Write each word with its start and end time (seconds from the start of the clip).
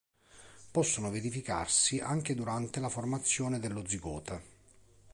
Possono 0.71 1.11
verificarsi 1.11 1.99
anche 1.99 2.33
durante 2.33 2.79
la 2.79 2.89
formazione 2.89 3.59
dello 3.59 3.85
zigote. 3.87 4.41